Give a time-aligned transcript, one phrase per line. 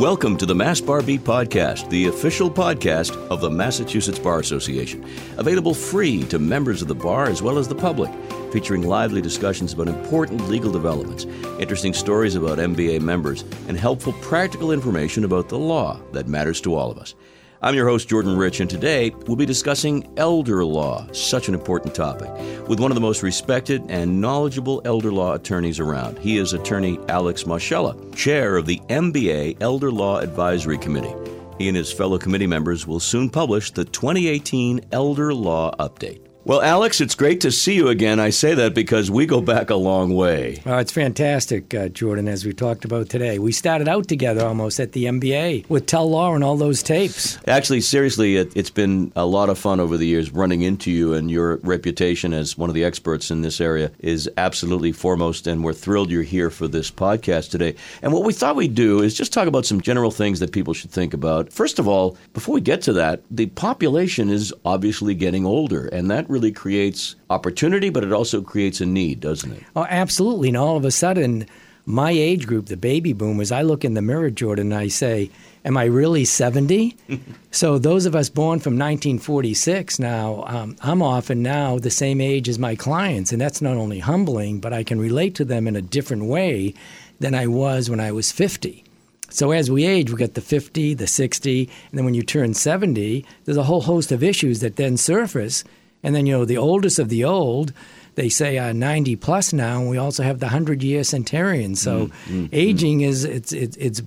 [0.00, 5.04] Welcome to the Mass Bar Beat Podcast, the official podcast of the Massachusetts Bar Association.
[5.36, 8.10] Available free to members of the bar as well as the public,
[8.50, 11.26] featuring lively discussions about important legal developments,
[11.58, 16.74] interesting stories about MBA members, and helpful practical information about the law that matters to
[16.74, 17.14] all of us.
[17.62, 21.94] I'm your host, Jordan Rich, and today we'll be discussing elder law, such an important
[21.94, 22.30] topic,
[22.66, 26.18] with one of the most respected and knowledgeable elder law attorneys around.
[26.18, 31.14] He is attorney Alex Moschella, chair of the MBA Elder Law Advisory Committee.
[31.58, 36.29] He and his fellow committee members will soon publish the 2018 Elder Law Update.
[36.50, 38.18] Well, Alex, it's great to see you again.
[38.18, 40.60] I say that because we go back a long way.
[40.66, 43.38] Oh, it's fantastic, uh, Jordan, as we talked about today.
[43.38, 47.38] We started out together almost at the MBA with Tell Law and all those tapes.
[47.46, 51.14] Actually, seriously, it, has been a lot of fun over the years running into you,
[51.14, 55.62] and your reputation as one of the experts in this area is absolutely foremost, and
[55.62, 57.76] we're thrilled you're here for this podcast today.
[58.02, 60.74] And what we thought we'd do is just talk about some general things that people
[60.74, 61.52] should think about.
[61.52, 66.10] First of all, before we get to that, the population is obviously getting older, and
[66.10, 69.62] that really creates opportunity, but it also creates a need, doesn't it?
[69.76, 70.48] Oh, absolutely.
[70.48, 71.46] And all of a sudden,
[71.86, 75.30] my age group, the baby boomers, I look in the mirror, Jordan, and I say,
[75.64, 76.96] Am I really 70?
[77.50, 82.48] so, those of us born from 1946 now, um, I'm often now the same age
[82.48, 83.30] as my clients.
[83.30, 86.72] And that's not only humbling, but I can relate to them in a different way
[87.18, 88.84] than I was when I was 50.
[89.30, 92.52] So as we age, we get the 50, the 60, and then when you turn
[92.52, 95.62] 70, there's a whole host of issues that then surface.
[96.02, 97.72] And then, you know, the oldest of the old,
[98.14, 101.76] they say are 90 plus now, and we also have the 100 year centenarian.
[101.76, 103.06] So mm, mm, aging mm.
[103.06, 104.02] is, it's, it's, it's,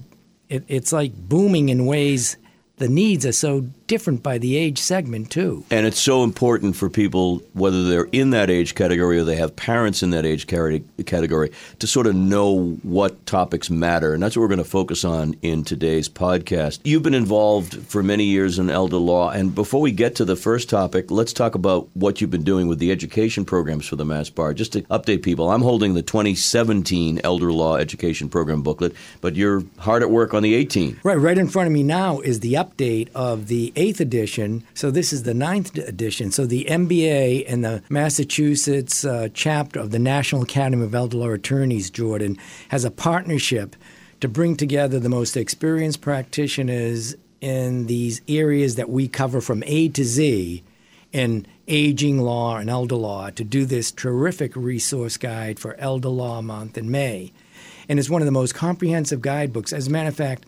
[0.49, 2.38] it, it's like booming in ways
[2.77, 5.64] the needs are so different by the age segment too.
[5.70, 9.56] And it's so important for people, whether they're in that age category or they have
[9.56, 14.14] parents in that age category, to sort of know what topics matter.
[14.14, 16.80] And that's what we're going to focus on in today's podcast.
[16.84, 19.30] You've been involved for many years in elder law.
[19.30, 22.67] And before we get to the first topic, let's talk about what you've been doing
[22.67, 24.54] with the education programs for the Mass Bar.
[24.54, 29.64] Just to update people, I'm holding the 2017 Elder Law Education Program booklet, but you're
[29.77, 31.02] hard at work on the 18.
[31.04, 34.64] Right, right in front of me now is the update of the eighth edition.
[34.73, 36.32] So this is the ninth edition.
[36.32, 41.32] So the MBA and the Massachusetts uh, chapter of the National Academy of Elder Law
[41.32, 42.38] Attorneys, Jordan,
[42.70, 43.76] has a partnership
[44.22, 49.90] to bring together the most experienced practitioners in these areas that we cover from A
[49.90, 50.64] to Z
[51.11, 56.42] in aging law and elder law to do this terrific resource guide for Elder Law
[56.42, 57.32] Month in May.
[57.88, 59.73] And it's one of the most comprehensive guidebooks.
[59.73, 60.45] As a matter of fact,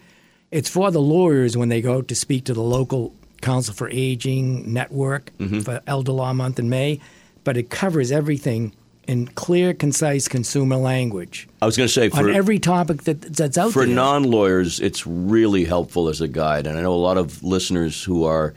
[0.55, 4.71] it's for the lawyers when they go to speak to the local Council for Aging
[4.71, 5.59] network mm-hmm.
[5.59, 7.01] for Elder Law Month in May,
[7.43, 8.73] but it covers everything
[9.05, 11.49] in clear, concise consumer language.
[11.61, 13.89] I was going to say for, on every topic that, that's out for there.
[13.89, 18.01] For non-lawyers, it's really helpful as a guide, and I know a lot of listeners
[18.01, 18.53] who are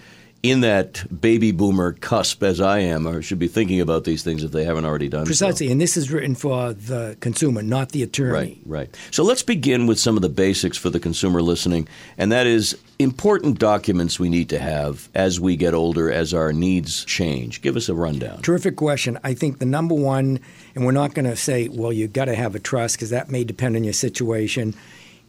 [0.50, 4.44] in that baby boomer cusp as I am or should be thinking about these things
[4.44, 5.66] if they haven't already done Precisely.
[5.66, 5.72] So.
[5.72, 8.32] And this is written for the consumer, not the attorney.
[8.32, 8.96] Right, right.
[9.10, 12.76] So let's begin with some of the basics for the consumer listening, and that is
[12.98, 17.62] important documents we need to have as we get older, as our needs change.
[17.62, 18.42] Give us a rundown.
[18.42, 19.18] Terrific question.
[19.22, 20.40] I think the number one,
[20.74, 23.30] and we're not going to say, well, you've got to have a trust because that
[23.30, 24.74] may depend on your situation.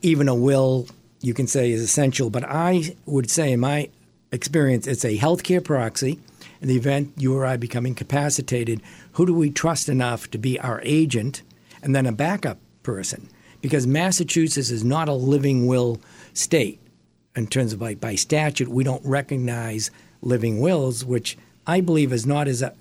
[0.02, 0.88] Even a will,
[1.22, 2.30] you can say, is essential.
[2.30, 3.90] But I would say, in my
[4.32, 6.20] experience, it's a healthcare proxy.
[6.62, 8.82] In the event you or I become incapacitated,
[9.14, 11.42] who do we trust enough to be our agent
[11.82, 13.30] and then a backup person?
[13.62, 16.00] Because Massachusetts is not a living will
[16.34, 16.80] state
[17.36, 19.92] in terms of like by statute, we don't recognize
[20.22, 22.74] living wills, which I believe is not as a,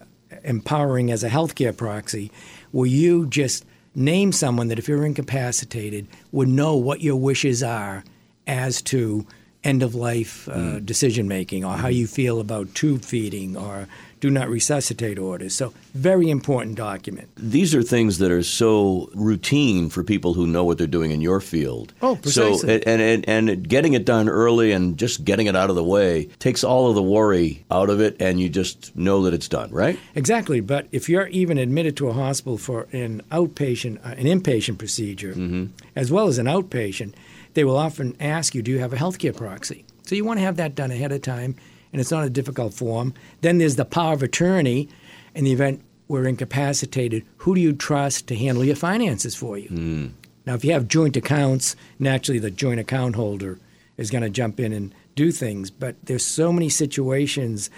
[0.44, 2.30] empowering as a healthcare proxy,
[2.72, 8.04] where you just name someone that if you're incapacitated would know what your wishes are
[8.46, 9.26] as to
[9.64, 10.86] end of life uh, mm.
[10.86, 13.88] decision making or how you feel about tube feeding or
[14.20, 15.54] do not resuscitate orders.
[15.54, 17.28] So, very important document.
[17.36, 21.20] These are things that are so routine for people who know what they're doing in
[21.20, 21.92] your field.
[22.02, 22.82] Oh, precisely.
[22.82, 25.84] So, and, and, and getting it done early and just getting it out of the
[25.84, 29.48] way takes all of the worry out of it, and you just know that it's
[29.48, 29.98] done, right?
[30.14, 30.60] Exactly.
[30.60, 35.32] But if you're even admitted to a hospital for an outpatient, uh, an inpatient procedure,
[35.32, 35.66] mm-hmm.
[35.94, 37.14] as well as an outpatient,
[37.58, 39.84] they will often ask you, do you have a healthcare proxy?
[40.06, 41.56] So you want to have that done ahead of time,
[41.92, 43.14] and it's not a difficult form.
[43.40, 44.88] Then there's the power of attorney.
[45.34, 49.70] In the event we're incapacitated, who do you trust to handle your finances for you?
[49.70, 50.12] Mm.
[50.46, 53.58] Now, if you have joint accounts, naturally the joint account holder
[53.96, 55.68] is going to jump in and do things.
[55.68, 57.70] But there's so many situations,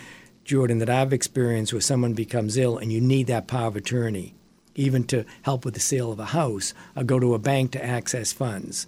[0.44, 4.34] Jordan, that I've experienced where someone becomes ill and you need that power of attorney,
[4.74, 7.82] even to help with the sale of a house or go to a bank to
[7.82, 8.86] access funds.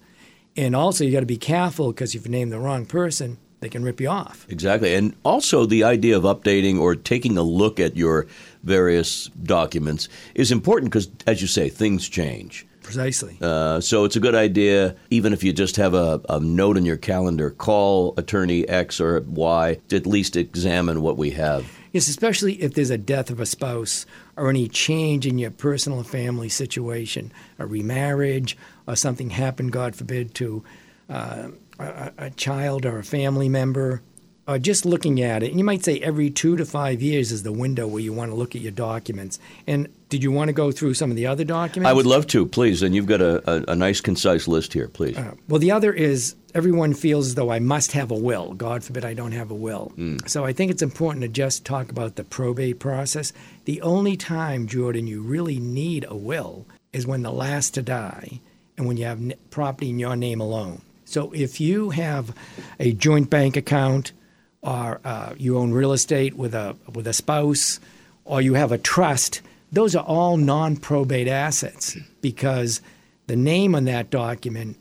[0.57, 3.69] And also, you got to be careful because if you name the wrong person, they
[3.69, 4.47] can rip you off.
[4.49, 4.95] Exactly.
[4.95, 8.27] And also, the idea of updating or taking a look at your
[8.63, 12.67] various documents is important because, as you say, things change.
[12.83, 13.39] Precisely.
[13.41, 16.85] Uh, so it's a good idea, even if you just have a, a note in
[16.85, 21.79] your calendar, call attorney X or Y to at least examine what we have.
[21.93, 24.05] Yes, especially if there's a death of a spouse
[24.37, 28.57] or any change in your personal or family situation, a remarriage,
[28.87, 30.65] or something happened, God forbid, to
[31.11, 31.49] uh,
[31.79, 34.03] a, a child or a family member,
[34.49, 35.51] or just looking at it.
[35.51, 38.31] And you might say every two to five years is the window where you want
[38.31, 39.39] to look at your documents.
[39.67, 41.89] And did you want to go through some of the other documents?
[41.89, 42.83] I would love to, please.
[42.83, 45.17] And you've got a, a, a nice, concise list here, please.
[45.17, 48.53] Uh, well, the other is everyone feels as though I must have a will.
[48.53, 49.91] God forbid I don't have a will.
[49.97, 50.29] Mm.
[50.29, 53.33] So I think it's important to just talk about the probate process.
[53.65, 58.39] The only time, Jordan, you really need a will is when the last to die
[58.77, 60.83] and when you have n- property in your name alone.
[61.07, 62.35] So if you have
[62.79, 64.13] a joint bank account
[64.61, 67.81] or uh, you own real estate with a with a spouse
[68.27, 69.41] or you have a trust,
[69.73, 72.81] those are all non-probate assets because
[73.27, 74.77] the name on that document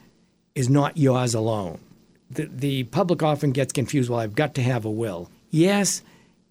[0.54, 1.80] is not yours alone.
[2.30, 4.10] The, the public often gets confused.
[4.10, 5.30] Well, I've got to have a will.
[5.50, 6.02] Yes,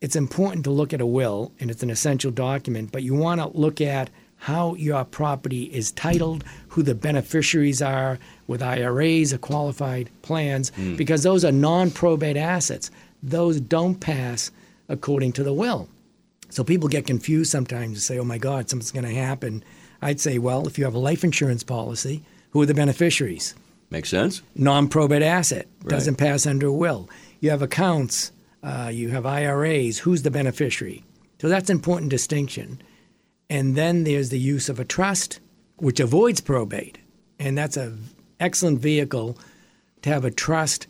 [0.00, 3.40] it's important to look at a will, and it's an essential document, but you want
[3.40, 9.38] to look at how your property is titled, who the beneficiaries are with IRAs or
[9.38, 10.96] qualified plans, hmm.
[10.96, 12.90] because those are non probate assets.
[13.22, 14.50] Those don't pass
[14.88, 15.88] according to the will.
[16.50, 19.64] So people get confused sometimes and say, oh my God, something's going to happen.
[20.02, 23.54] I'd say, well, if you have a life insurance policy, who are the beneficiaries?
[23.90, 24.42] Makes sense?
[24.54, 25.90] Non probate asset, Right.
[25.90, 27.08] doesn't pass under a will.
[27.40, 28.32] You have accounts,
[28.62, 31.04] uh, you have IRAs, who's the beneficiary?
[31.40, 32.82] So that's an important distinction.
[33.48, 35.40] And then there's the use of a trust,
[35.76, 36.98] which avoids probate.
[37.38, 38.04] And that's an
[38.38, 39.38] excellent vehicle
[40.02, 40.86] to have a trust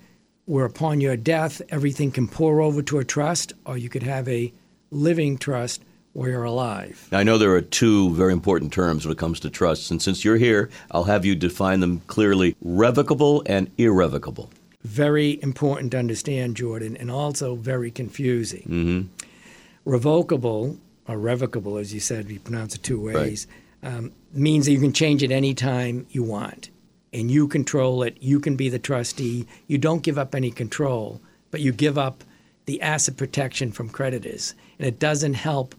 [0.47, 4.29] where upon your death, everything can pour over to a trust, or you could have
[4.29, 4.53] a
[4.91, 5.83] living trust
[6.13, 7.09] where you're alive.
[7.13, 10.25] I know there are two very important terms when it comes to trusts, and since
[10.25, 14.51] you're here, I'll have you define them clearly revocable and irrevocable.
[14.83, 19.11] Very important to understand, Jordan, and also very confusing.
[19.85, 23.47] Revocable, or revocable, as you said, we pronounce it two ways,
[23.83, 26.71] um, means that you can change it any time you want.
[27.13, 28.17] And you control it.
[28.21, 29.47] You can be the trustee.
[29.67, 31.21] You don't give up any control,
[31.51, 32.23] but you give up
[32.67, 34.55] the asset protection from creditors.
[34.81, 35.75] And it doesn't help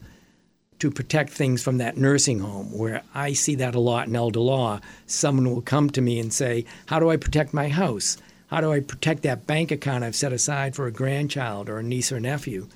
[0.77, 4.39] to protect things from that nursing home where I see that a lot in elder
[4.39, 4.79] law.
[5.07, 8.17] Someone will come to me and say, How do I protect my house?
[8.45, 11.83] How do I protect that bank account I've set aside for a grandchild or a
[11.83, 12.67] niece or nephew?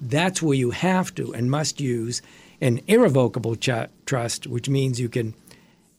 [0.00, 2.22] That's where you have to and must use
[2.60, 5.32] an irrevocable ch- trust, which means you can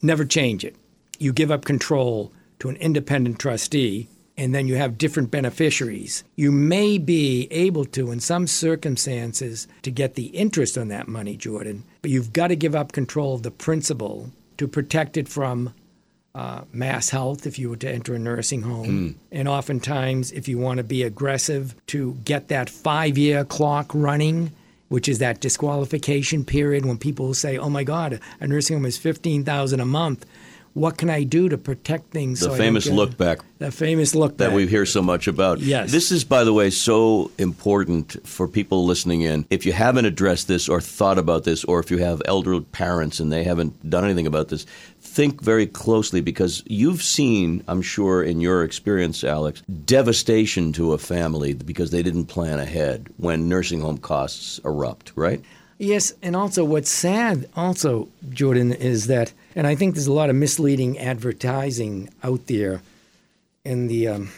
[0.01, 0.75] never change it.
[1.19, 6.23] You give up control to an independent trustee, and then you have different beneficiaries.
[6.35, 11.37] You may be able to, in some circumstances, to get the interest on that money,
[11.37, 15.73] Jordan, but you've got to give up control of the principal to protect it from
[16.35, 18.87] uh, MassHealth if you were to enter a nursing home.
[19.31, 24.51] And oftentimes, if you want to be aggressive to get that five year clock running,
[24.89, 28.85] which is that disqualification period when people will say, oh my God, a nursing home
[28.85, 30.25] is 15000 a month.
[30.73, 32.39] What can I do to protect things?
[32.39, 34.49] The so famous look back The famous look back.
[34.49, 35.59] that we hear so much about.
[35.59, 35.91] Yes.
[35.91, 39.45] This is, by the way, so important for people listening in.
[39.51, 43.19] If you haven't addressed this or thought about this, or if you have elder parents
[43.19, 44.65] and they haven't done anything about this,
[44.99, 50.97] think very closely because you've seen, I'm sure, in your experience, Alex, devastation to a
[50.97, 55.39] family because they didn't plan ahead when nursing home costs erupt, right?
[55.77, 60.29] Yes, and also what's sad, also, Jordan, is that, and I think there's a lot
[60.29, 62.81] of misleading advertising out there
[63.63, 64.29] in the um,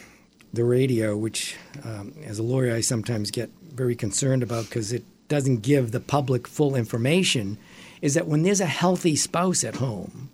[0.53, 5.03] the radio, which, um, as a lawyer, I sometimes get very concerned about because it
[5.27, 7.57] doesn't give the public full information.
[8.01, 10.29] Is that when there's a healthy spouse at home,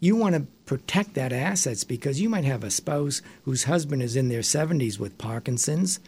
[0.00, 4.16] you want to protect that assets because you might have a spouse whose husband is
[4.16, 6.00] in their 70s with Parkinson's,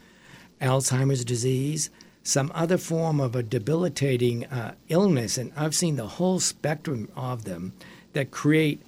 [0.61, 1.91] Alzheimer's disease,
[2.23, 7.45] some other form of a debilitating uh, illness, and I've seen the whole spectrum of
[7.45, 7.75] them
[8.15, 8.83] that create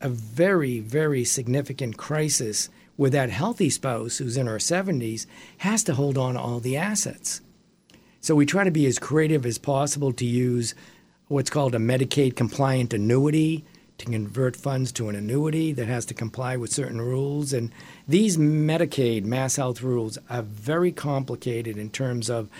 [0.00, 5.26] a very, very significant crisis where that healthy spouse who's in her 70s
[5.58, 7.40] has to hold on to all the assets.
[8.20, 10.74] So we try to be as creative as possible to use
[11.28, 13.64] what's called a Medicaid compliant annuity
[13.98, 17.52] to convert funds to an annuity that has to comply with certain rules.
[17.52, 17.72] And
[18.06, 22.50] these Medicaid MassHealth rules are very complicated in terms of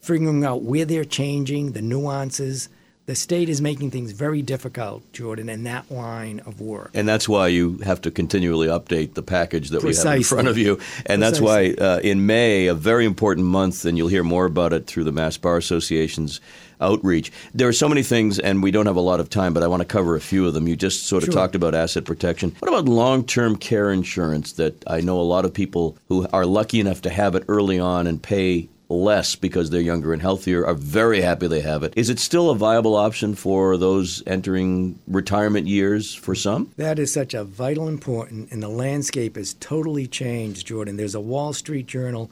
[0.00, 2.68] figuring out where they're changing, the nuances,
[3.08, 6.90] The state is making things very difficult, Jordan, in that line of work.
[6.92, 10.08] And that's why you have to continually update the package that Precisely.
[10.10, 10.78] we have in front of you.
[11.06, 14.74] And that's why uh, in May, a very important month, and you'll hear more about
[14.74, 16.42] it through the Mass Bar Association's
[16.82, 17.32] outreach.
[17.54, 19.68] There are so many things, and we don't have a lot of time, but I
[19.68, 20.68] want to cover a few of them.
[20.68, 21.34] You just sort of Sure.
[21.34, 22.54] talked about asset protection.
[22.58, 26.44] What about long term care insurance that I know a lot of people who are
[26.44, 30.64] lucky enough to have it early on and pay less because they're younger and healthier
[30.66, 31.92] are very happy they have it.
[31.96, 36.72] Is it still a viable option for those entering retirement years for some?
[36.76, 40.96] That is such a vital important, and the landscape has totally changed, Jordan.
[40.96, 42.30] There's a Wall Street Journal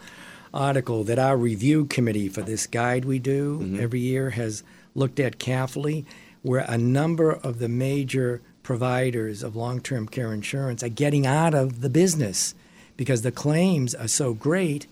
[0.55, 3.81] article that our review committee for this guide we do mm-hmm.
[3.81, 4.63] every year has
[4.95, 6.07] looked at carefully,
[6.43, 11.55] where a number of the major providers of long term care insurance are getting out
[11.55, 12.55] of the business
[12.97, 14.87] because the claims are so great.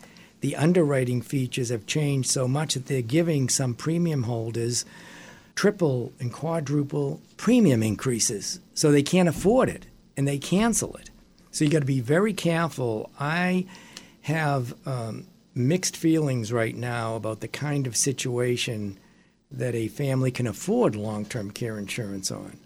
[0.44, 4.84] The underwriting features have changed so much that they're giving some premium holders
[5.54, 8.60] triple and quadruple premium increases.
[8.74, 9.86] So they can't afford it
[10.18, 11.08] and they cancel it.
[11.50, 13.10] So you got to be very careful.
[13.18, 13.64] I
[14.20, 18.98] have um, mixed feelings right now about the kind of situation
[19.50, 22.58] that a family can afford long term care insurance on.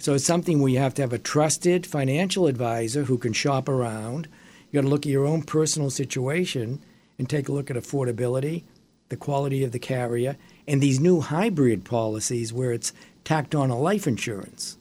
[0.00, 3.68] So it's something where you have to have a trusted financial advisor who can shop
[3.68, 4.26] around.
[4.72, 6.82] You got to look at your own personal situation
[7.20, 8.62] and take a look at affordability,
[9.10, 13.78] the quality of the carrier, and these new hybrid policies where it's tacked on a
[13.78, 14.78] life insurance.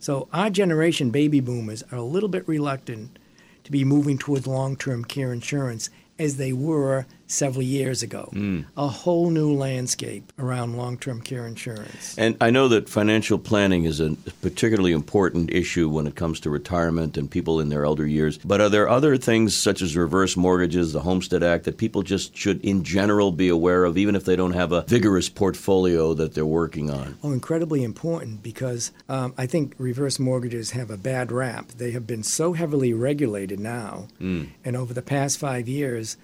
[0.00, 3.16] So our generation, baby boomers, are a little bit reluctant
[3.62, 8.32] to be moving towards long-term care insurance as they were several years ago.
[8.76, 12.16] A whole new landscape around long-term care insurance.
[12.18, 16.50] And I know that financial planning is a particularly important issue when it comes to
[16.50, 18.38] retirement and people in their elder years.
[18.38, 22.36] But are there other things such as reverse mortgages, the Homestead Act, that people just
[22.36, 26.34] should in general be aware of, even if they don't have a vigorous portfolio that
[26.34, 27.18] they're working on?
[27.22, 31.68] Oh, incredibly important because um, I think reverse mortgages have a bad rap.
[31.68, 36.16] They have been so heavily regulated now, and over the past five years,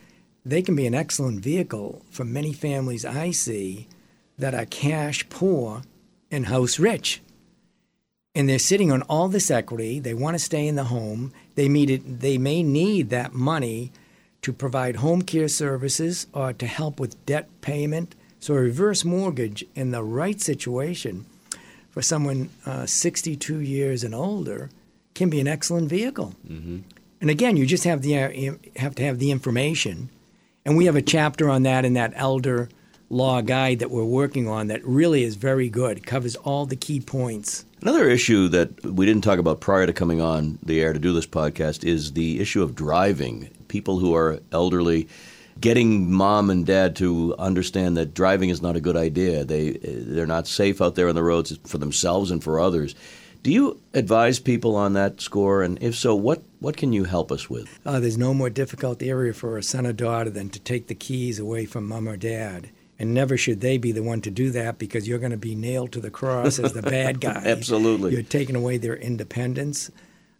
[0.45, 3.89] they can be an excellent vehicle for many families I see
[4.39, 5.83] that are cash poor
[6.31, 7.23] and house rich.
[8.35, 10.01] And they're sitting on all this equity.
[10.01, 11.33] They want to stay in the home.
[11.55, 12.21] They need it.
[12.21, 13.93] They may need that money
[14.43, 18.15] to provide home care services or to help with debt payment.
[18.41, 21.25] So a reverse mortgage in the right situation
[21.91, 24.69] for someone uh, 62 years and older
[25.15, 26.35] can be an excellent vehicle.
[27.21, 30.11] And again, you just have the uh, have to have the information,
[30.65, 32.69] and we have a chapter on that in that elder
[33.11, 35.99] law guide that we're working on that really is very good.
[35.99, 37.65] It covers all the key points.
[37.83, 41.13] Another issue that we didn't talk about prior to coming on the air to do
[41.13, 43.51] this podcast is the issue of driving.
[43.69, 45.09] People who are elderly
[45.61, 49.45] getting mom and dad to understand that driving is not a good idea.
[49.45, 52.95] They they're not safe out there on the roads for themselves and for others.
[53.45, 55.63] Do you advise people on that score?
[55.63, 57.79] And if so, what, what can you help us with?
[57.85, 60.95] Uh, there's no more difficult area for a son or daughter than to take the
[60.95, 62.71] keys away from mom or dad.
[62.99, 65.55] And never should they be the one to do that because you're going to be
[65.55, 67.43] nailed to the cross as the bad guy.
[67.45, 68.15] Absolutely.
[68.15, 69.91] You're taking away their independence.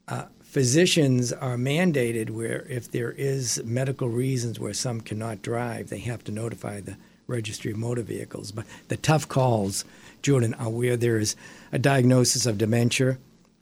[0.09, 5.99] Uh, physicians are mandated where if there is medical reasons where some cannot drive, they
[5.99, 6.97] have to notify the
[7.27, 8.51] registry of motor vehicles.
[8.51, 9.85] But the tough calls,
[10.25, 11.37] Jordan, are where there is
[11.71, 13.19] a diagnosis of dementia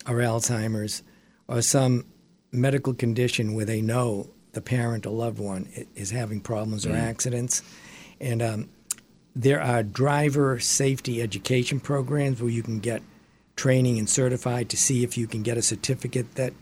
[0.07, 1.03] or Alzheimer's
[1.49, 2.07] or some
[2.53, 7.63] medical condition where they know the parent or loved one is having problems or accidents.
[8.21, 8.69] And um,
[9.35, 13.03] there are driver safety education programs where you can get
[13.57, 16.53] training and certified to see if you can get a certificate that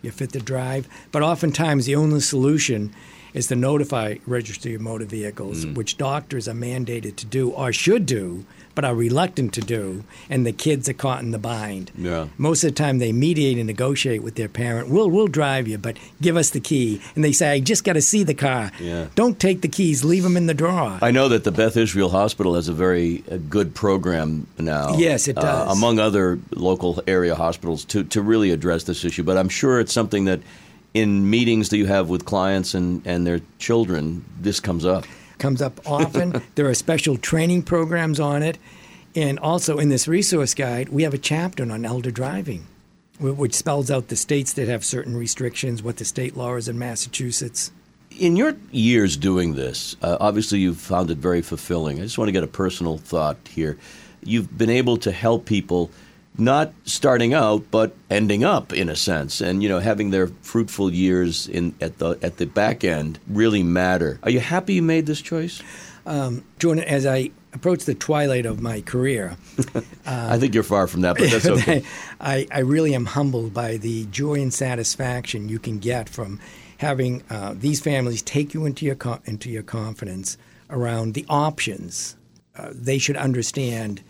[0.00, 0.88] you're fit to drive.
[1.12, 2.94] But oftentimes, the only solution
[3.34, 8.06] is to notify registry of motor vehicles, which doctors are mandated to do or should
[8.06, 11.90] do, but are reluctant to do, and the kids are caught in the bind.
[11.96, 12.28] Yeah.
[12.38, 14.88] Most of the time, they mediate and negotiate with their parent.
[14.88, 17.00] We'll we'll drive you, but give us the key.
[17.14, 18.72] And they say, I just got to see the car.
[18.80, 19.08] Yeah.
[19.14, 20.04] Don't take the keys.
[20.04, 20.98] Leave them in the drawer.
[21.02, 24.96] I know that the Beth Israel Hospital has a very uh, good program now.
[24.96, 25.76] Yes, it uh, does.
[25.76, 29.22] among other local area hospitals to, to really address this issue.
[29.22, 30.40] But I'm sure it's something that
[30.94, 35.04] in meetings that you have with clients and, and their children, this comes up.
[35.40, 36.40] Comes up often.
[36.54, 38.58] there are special training programs on it.
[39.16, 42.66] And also in this resource guide, we have a chapter on elder driving,
[43.18, 46.78] which spells out the states that have certain restrictions, what the state law is in
[46.78, 47.72] Massachusetts.
[48.18, 51.98] In your years doing this, uh, obviously you've found it very fulfilling.
[51.98, 53.78] I just want to get a personal thought here.
[54.22, 55.90] You've been able to help people
[56.40, 60.92] not starting out but ending up in a sense and you know having their fruitful
[60.92, 64.18] years in at the at the back end really matter.
[64.22, 65.62] Are you happy you made this choice?
[66.58, 69.36] Jordan, as I approach the twilight of my career,
[70.06, 71.84] I think you're far from that, but that's okay.
[72.20, 76.40] I, I really am humbled by the joy and satisfaction you can get from
[76.78, 80.38] having uh, these families take you into your co- into your confidence
[80.70, 82.16] around the options
[82.56, 84.02] uh, they should understand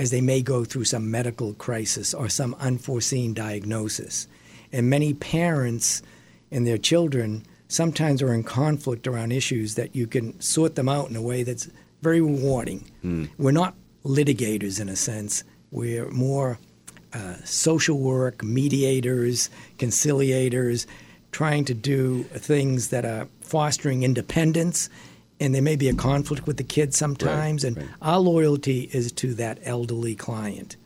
[0.00, 4.26] as they may go through some medical crisis or some unforeseen diagnosis.
[4.72, 6.02] And many parents
[6.50, 11.10] and their children sometimes are in conflict around issues that you can sort them out
[11.10, 11.68] in a way that's
[12.00, 12.90] very rewarding.
[13.02, 13.26] Hmm.
[13.36, 15.44] We're not litigators in a sense.
[15.70, 16.58] We're more
[17.12, 20.86] uh, social work, mediators, conciliators,
[21.30, 24.88] trying to do things that are fostering independence.
[25.40, 27.64] And there may be a conflict with the kids sometimes.
[27.64, 27.86] and right.
[28.02, 30.76] our loyalty is to that elderly client,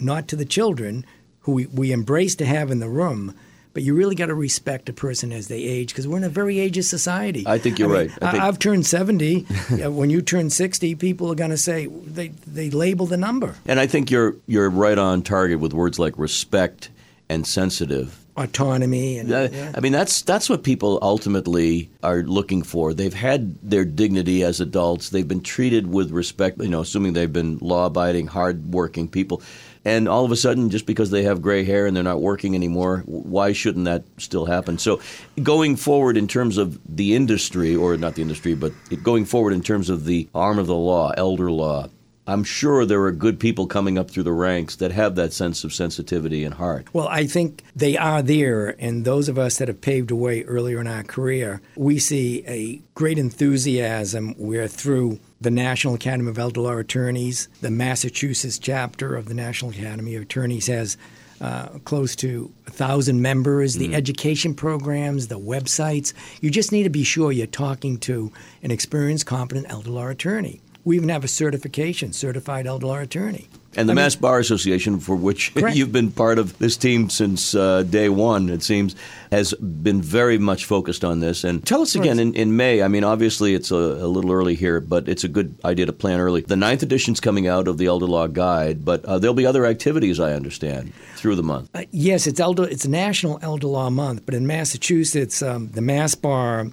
[0.00, 1.04] not to the children
[1.40, 3.34] who we, we embrace to have in the room.
[3.72, 6.28] But you really got to respect a person as they age because we're in a
[6.28, 7.44] very ageist society.
[7.46, 8.36] I think you're mean, right.
[8.36, 9.46] I I've turned 70.
[9.70, 13.54] Uh, when you turn 60, people are going to say, they, they label the number.
[13.66, 16.90] And I think you're you're right on target with words like respect
[17.28, 18.19] and sensitive.
[18.36, 19.72] Autonomy and Uh, yeah.
[19.74, 22.94] I mean, that's that's what people ultimately are looking for.
[22.94, 25.10] They've had their dignity as adults.
[25.10, 26.60] They've been treated with respect.
[26.60, 29.42] You know, assuming they've been law-abiding, hard-working people.
[29.82, 32.54] And all of a sudden, just because they have gray hair and they're not working
[32.54, 34.76] anymore, why shouldn't that still happen?
[34.76, 35.00] So,
[35.42, 38.72] going forward in terms of the industry, or not the industry, but
[39.02, 41.88] going forward in terms of the arm of the law, elder law,
[42.26, 45.64] I'm sure there are good people coming up through the ranks that have that sense
[45.64, 46.86] of sensitivity and heart.
[46.92, 50.44] Well, I think they are there, and those of us that have paved a way
[50.44, 56.38] earlier in our career, we see a great enthusiasm where through the National Academy of
[56.38, 60.96] Elder Law Attorneys, the Massachusetts chapter of the National Academy of Attorneys has
[61.40, 66.12] uh, close to a thousand members, the education programs, the websites.
[66.42, 68.30] You just need to be sure you're talking to
[68.62, 70.60] an experienced, competent elder law attorney.
[70.90, 73.46] We even have a certification, certified elder law attorney.
[73.76, 75.76] And the I mean- Mass Bar Association, for which Correct.
[75.76, 78.96] you've been part of this team since uh, day one, it seems,
[79.30, 81.44] has been very much focused on this.
[81.44, 84.56] And tell us again, in, in May, I mean, obviously it's a, a little early
[84.56, 86.40] here, but it's a good idea to plan early.
[86.40, 89.66] The ninth edition's coming out of the Elder Law Guide, but uh, there'll be other
[89.66, 91.70] activities, I understand, through the month.
[91.72, 92.64] Uh, yes, it's elder.
[92.64, 96.66] It's National Elder Law Month, but in Massachusetts, um, the Mass Bar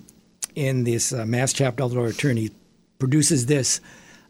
[0.56, 2.49] in this uh, Mass Chapter Elder Law Attorney
[2.99, 3.80] produces this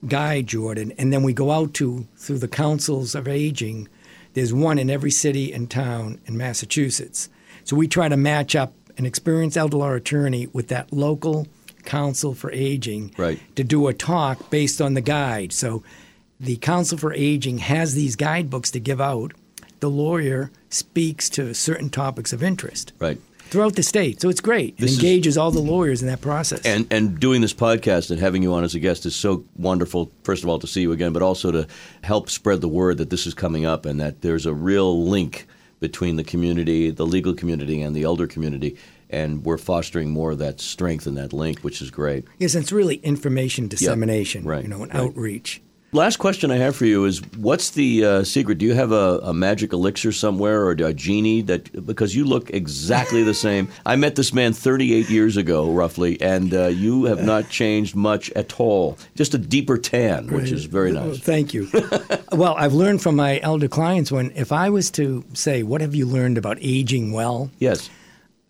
[0.07, 3.87] guide, Jordan, and then we go out to through the councils of aging.
[4.33, 7.29] There's one in every city and town in Massachusetts.
[7.63, 11.47] So we try to match up an experienced elder law attorney with that local
[11.85, 13.39] council for aging Right.
[13.55, 15.51] to do a talk based on the guide.
[15.53, 15.83] So
[16.39, 19.33] the Council for Aging has these guidebooks to give out.
[19.79, 23.19] The lawyer speaks to certain topics of interest Right.
[23.47, 24.21] Throughout the state.
[24.21, 24.75] So it's great.
[24.77, 26.61] It This is- engages all the lawyers in that process.
[26.65, 30.11] And and doing this podcast and having you on as a guest is so wonderful.
[30.23, 31.67] First of all, to see you again, but also to
[32.03, 35.47] help spread the word that this is coming up and that there's a real link
[35.79, 38.75] between the community, the legal community, and the elder community.
[39.09, 42.25] And we're fostering more of that strength and that link, which is great.
[42.39, 45.03] yes, it's really information dissemination, right, you know, and right.
[45.03, 45.61] outreach.
[45.93, 48.57] Last question I have for you is: What's the uh, secret?
[48.57, 51.85] Do you have a, a magic elixir somewhere, or a genie that?
[51.85, 53.69] Because you look exactly the same.
[53.85, 58.29] I met this man 38 years ago, roughly, and uh, you have not changed much
[58.31, 58.97] at all.
[59.15, 61.19] Just a deeper tan, which is very Well, nice.
[61.19, 61.69] thank you.
[62.33, 65.95] well, I've learned from my elder clients when if I was to say, "What have
[65.95, 67.89] you learned about aging well?" Yes.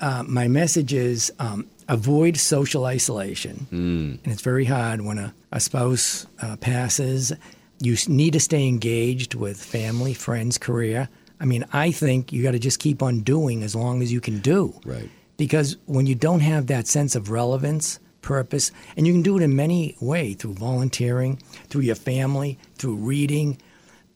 [0.01, 3.67] uh, my message is um, avoid social isolation.
[3.71, 4.23] Mm.
[4.23, 7.33] And it's very hard when a, a spouse uh, passes.
[7.79, 11.09] You need to stay engaged with family, friends, career.
[11.39, 14.19] I mean, I think you got to just keep on doing as long as you
[14.19, 14.73] can do.
[14.85, 15.09] Right.
[15.37, 19.43] Because when you don't have that sense of relevance, purpose, and you can do it
[19.43, 23.57] in many ways through volunteering, through your family, through reading,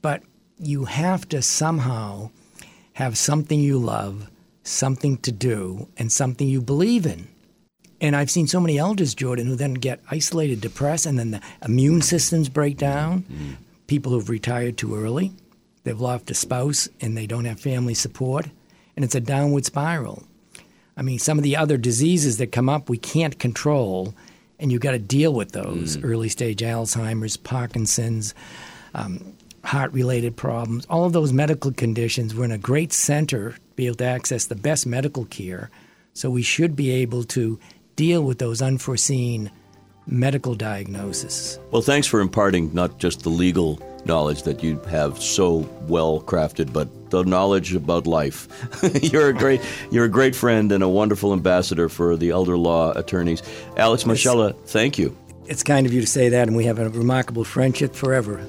[0.01, 0.23] but
[0.57, 2.29] you have to somehow
[2.93, 4.29] have something you love,
[4.63, 7.27] something to do, and something you believe in.
[8.01, 11.41] And I've seen so many elders, Jordan, who then get isolated, depressed, and then the
[11.63, 13.23] immune systems break down.
[13.85, 15.31] People who've retired too early,
[15.83, 18.47] they've lost a spouse, and they don't have family support,
[18.95, 20.23] and it's a downward spiral.
[20.97, 24.15] I mean, some of the other diseases that come up we can't control,
[24.59, 28.33] and you've got to deal with those early stage Alzheimer's, Parkinson's,
[28.95, 29.33] um,
[29.63, 32.33] heart related problems, all of those medical conditions.
[32.33, 35.69] We're in a great center to be able to access the best medical care.
[36.13, 37.59] So we should be able to
[38.01, 39.51] deal with those unforeseen
[40.07, 41.59] medical diagnoses.
[41.69, 46.73] Well, thanks for imparting not just the legal knowledge that you have so well crafted,
[46.73, 48.47] but the knowledge about life.
[49.03, 49.61] you're a great,
[49.91, 53.43] you're a great friend and a wonderful ambassador for the elder law attorneys.
[53.77, 55.15] Alex Moschella, thank you.
[55.45, 58.43] it's kind of you to say that, and we have a remarkable friendship forever.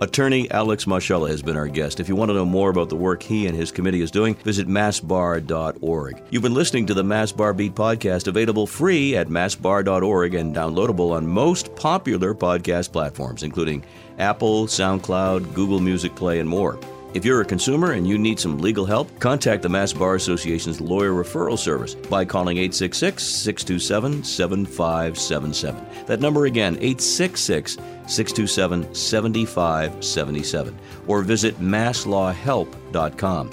[0.00, 2.00] Attorney Alex Moschella has been our guest.
[2.00, 4.34] If you want to know more about the work he and his committee is doing,
[4.34, 6.22] visit massbar.org.
[6.30, 11.12] You've been listening to the Mass Bar Beat podcast, available free at massbar.org and downloadable
[11.12, 13.84] on most popular podcast platforms, including
[14.18, 16.78] Apple, SoundCloud, Google Music Play, and more.
[17.14, 20.80] If you're a consumer and you need some legal help, contact the Mass Bar Association's
[20.80, 26.06] lawyer referral service by calling 866 627 7577.
[26.06, 27.74] That number again, 866
[28.08, 30.76] 627 7577.
[31.06, 33.50] Or visit masslawhelp.com.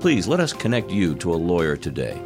[0.00, 2.18] Please let us connect you to a lawyer today.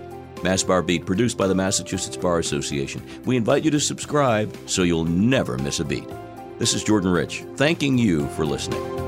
[0.45, 3.03] Mass Bar Beat, produced by the Massachusetts Bar Association.
[3.25, 6.09] We invite you to subscribe so you'll never miss a beat.
[6.61, 9.06] This is Jordan Rich, thanking you for listening.